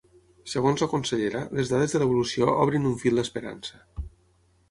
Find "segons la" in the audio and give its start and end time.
0.53-0.87